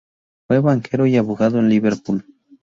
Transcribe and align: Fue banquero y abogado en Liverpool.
Fue 0.47 0.57
banquero 0.59 1.05
y 1.05 1.15
abogado 1.15 1.59
en 1.59 1.69
Liverpool. 1.69 2.25